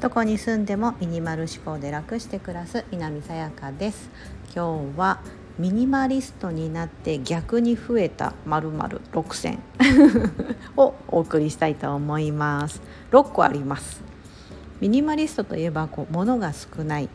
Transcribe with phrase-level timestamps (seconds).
[0.00, 4.08] どこに住んでもミニマル思考で楽して暮らす南さやかです。
[4.54, 5.20] 今日は
[5.58, 9.58] ミニマリストになって逆に増えたまるまる6選
[10.76, 12.80] をお送りしたいと思います。
[13.10, 14.00] 6個あります。
[14.80, 17.08] ミニマリストといえばこう物が少ない。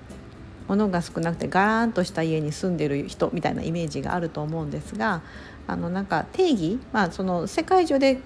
[0.67, 5.21] 物が少なくてガランとした家に住んでる人みたいなイメージがあると思うんですが
[5.67, 8.21] あのなんか定義まあその世界中で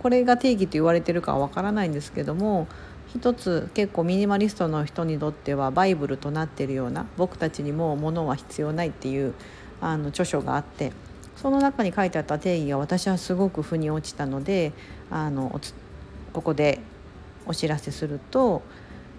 [0.00, 2.66] これが定義と言われてるかはわからないんですけども
[3.14, 9.34] 一つ結構ミニマリストの人にとってはバイブルとなってるような僕たちにも物は必要ないっていう
[9.80, 10.92] あの著書があって
[11.36, 14.72] その中に書いてあった定義が私はすごく腑に落ちたので
[15.10, 15.60] あの
[16.32, 16.80] ここで
[17.46, 18.62] お知らせすると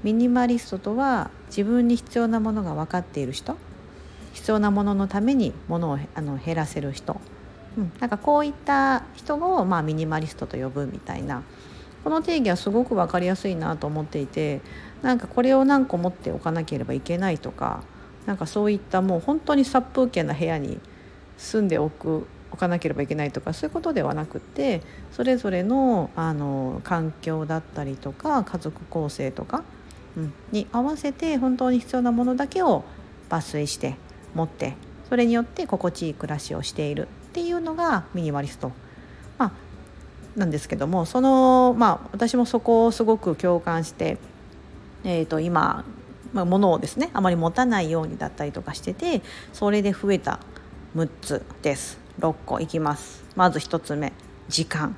[0.04, 3.58] ミニマリストとは自分に必要なものが分かっている人
[4.34, 7.20] 必要なもののために物をあの減らせる人、
[7.78, 11.44] うん、なんかこういった人を、まあ、ミニマリストと呼ぶみたいな。
[12.04, 14.62] この定義はすごく分かりやすいなと思っていて
[15.02, 17.84] なんかこれを何個持っておかなければいけないとか
[18.26, 20.80] なんかそういったもう本当に殺風景な部屋に
[21.38, 29.64] 住んでおく置かなければいけないとかそういうことではなくてそれぞれのあの環境だったりとか家族構成とか、
[30.18, 32.84] うん、に合わせて本当に必要なものだけを
[33.30, 33.96] 抜粋して
[34.36, 34.76] 持って
[35.08, 37.08] それによって心地いい暮らしをしている。
[37.32, 38.74] っていうのがミニマリスト。
[39.38, 39.52] まあ
[40.36, 44.18] なんですけどもそのまあ私もそこをすごく共感して、
[45.06, 45.86] えー、と今、
[46.34, 49.22] まあ、物をですねあまり持たないようにだったりとかしてて
[49.54, 50.40] それで増えた
[50.96, 52.00] 6つです。
[52.20, 53.24] 6個いきます。
[53.36, 54.12] まず1つ目
[54.50, 54.96] 時間。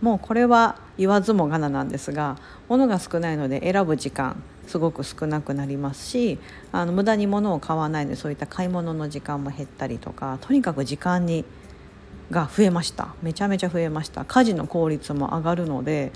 [0.00, 2.36] もうこれは言わずもがななんですが
[2.68, 6.38] 物が少ないので選ぶ時間すごく少なくなりますし
[6.72, 11.44] あの無駄に物を買わないのでそういった買い物の時間も減ったりとかとにかく時間に
[12.30, 13.14] が増えました。
[13.22, 14.24] めちゃめちゃ増えました。
[14.24, 16.12] 家事の効率も上がるので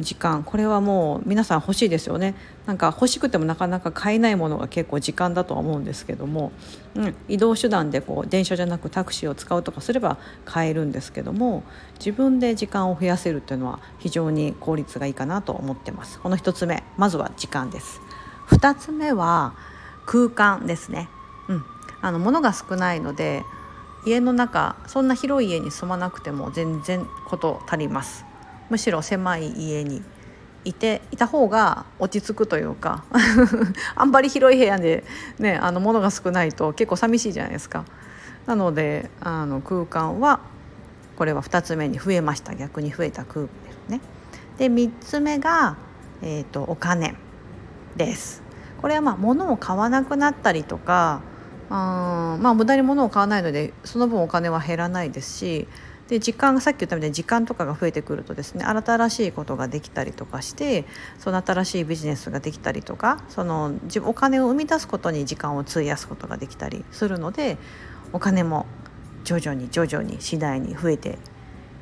[0.00, 0.44] 時間。
[0.44, 2.34] これはもう皆さん欲しいですよね。
[2.66, 6.52] なんか欲しくてもなかなか買えないものが結構時間だとは思うんですけども、
[6.94, 11.62] うん、移動手段でこう電車じゃなくタクシーを使うとかすれば買えるんですけども。
[11.98, 16.20] 自分で時間を増やせるっていうのは非常に効率がいいかなと思ってます。
[16.20, 16.84] この1つ目。
[16.96, 18.00] まずは時間です。
[18.50, 19.54] 2つ目は
[20.06, 21.08] 空間ですね。
[21.48, 21.64] うん。
[22.00, 23.42] あの物が少ないので
[24.08, 28.24] 家の中そんな広い家に住まなくても全然こと足ります。
[28.70, 30.02] むしろ狭い家に
[30.64, 33.04] いていた方が落ち着くというか
[33.94, 35.04] あんまり広い部屋で
[35.38, 37.84] ねあの物が少ないと結構寂しいじゃないですか。
[38.46, 40.40] なのであの空間は
[41.16, 42.54] これは2つ目に増えました。
[42.54, 44.00] 逆に増えた空間ですね。
[44.58, 45.76] で3つ目が、
[46.22, 47.14] えーとお金
[47.96, 48.42] です。
[48.80, 51.20] これはまあ物を買わなくなったりとか
[51.70, 55.68] あまあ無駄に物を買わないのでその分お金は減らないですし
[56.08, 60.86] で時間がさっき言ったみたいに時間とかが増えてくるとですね新しいことができたりとかして
[61.18, 63.74] その新しいビジネスができたりとかその
[64.04, 67.58] お金を生み出すことに時間を費やすことができたりするので
[68.12, 68.66] お金も
[69.24, 71.18] 徐々に徐々に次第に増えて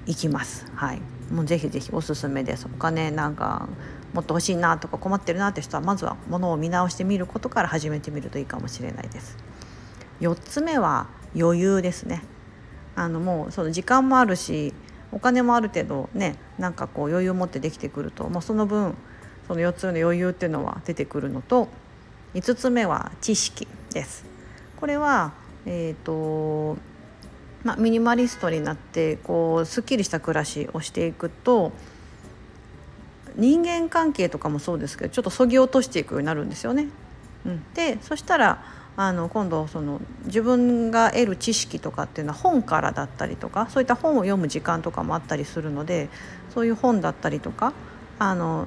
[0.06, 0.66] いきます。
[0.74, 1.00] はい、
[1.32, 2.66] もうぜひぜひおすすめです。
[2.66, 3.68] お金なんか
[4.12, 9.36] もっと欲しいなとか困ってるなって人はまずは物を見直してみることから始めてみるといいかもしれないです。
[10.20, 12.22] 4つ目は余裕ですね
[12.94, 14.72] あのもうその時間もあるし
[15.12, 18.94] お金もある程度ねなんかこう余裕を持ってできてくるともうその分
[19.46, 21.68] その4つの余裕っていうのは出てくるのと
[22.34, 24.26] 5つ目は知識です。
[24.78, 25.32] これは、
[25.64, 26.76] えーと
[27.64, 31.72] まあ、ミニマリストになってこうすっきりした暮らしをしていくと
[33.36, 36.88] 人間関係とかもそうですけどちょっとそぎ落としていくようになるんですよね。
[37.44, 38.64] うん、でそしたら
[38.96, 46.08] あの今度その自分が得る知識とかっていうのは本からだったりとかそういった本を読む時間とかもあったりするので
[46.54, 47.74] そういう本だったりとか
[48.18, 48.66] あの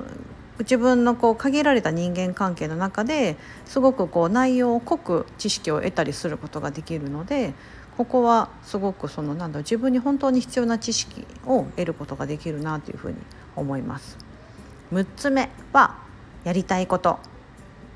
[0.60, 7.54] 自分のこう限られた人間関係の中ですごくこう内容を濃く知識を得たりすることができるので
[7.98, 13.18] ここはすごくそのなんだ自分に本当に必要な知識を得ることができるなというふうに
[13.56, 14.18] 思います。
[14.94, 15.98] 6つ目は
[16.44, 17.20] やりたいこと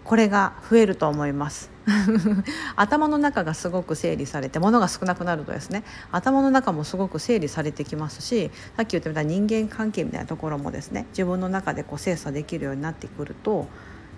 [0.04, 1.72] これが増えると思います
[2.76, 13.68] 頭の中がすごく整理されて物が少なくなるとですね頭の中もすごく整理されてきますしさっき言ったみた人間関係みたいなところもですね自分の中でこう精査できるようになってくると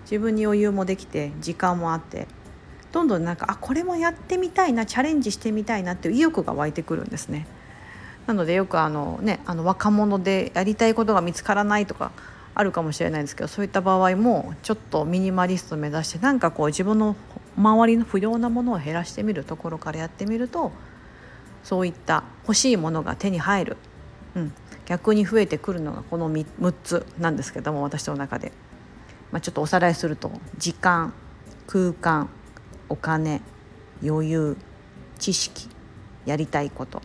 [0.02, 2.28] 自分に余裕もできて時間もあって
[2.92, 7.46] どんどんなんかあこれもやってみたいなチャレンジしてみたいなっていう意欲が湧いてくるんですね。
[8.26, 12.10] なのでよくあのねあの若者でやりたいことが見つからないとか
[12.58, 17.14] あるかもしれないですけどそういった場合もちょっとミニマリスト目指してなんかこう自分の
[17.54, 20.72] 周りの不要なものを減らしてみるところからやってみると
[21.62, 23.76] そういった欲しいものが手に入る、
[24.34, 24.52] うん、
[24.86, 28.52] 逆に増えてくるのがこの 6, 6つなんですけども私の中で、
[29.32, 31.12] まあ、ちょっとおさらいすると時間
[31.66, 32.30] 空間
[32.88, 33.42] お金
[34.02, 34.56] 余裕
[35.18, 35.68] 知識
[36.24, 37.02] やりたいこと。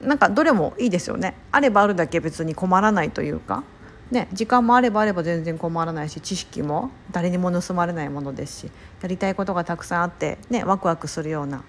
[0.00, 1.34] なんかどれもいいですよね。
[1.52, 3.64] あればあるだけ別に困らないというか、
[4.10, 8.70] ね、時間もあればあれば全然困らないし知識も誰にも盗まれないものですし
[9.02, 11.64] やりたいことがたくさんあって、ね、ワクワクするような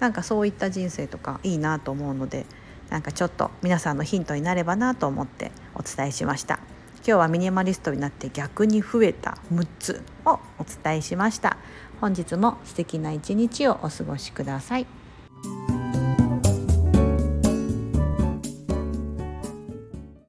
[0.00, 2.46] なんかそういった人生とかいいなと思うので
[2.88, 6.60] なんかちょっと皆さんのヒントになればなと思ってお伝えしました。
[7.04, 11.56] 今日はミニマリストになって逆に増えた6つをお伝えしました
[12.00, 15.01] 本日も素敵な一日をお過ごしください